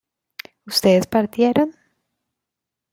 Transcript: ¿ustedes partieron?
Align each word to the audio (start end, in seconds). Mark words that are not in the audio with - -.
¿ustedes 0.71 1.05
partieron? 1.05 1.69